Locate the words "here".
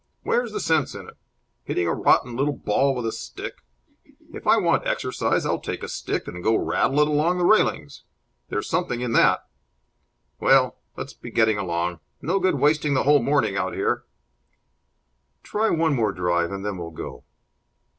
13.75-14.05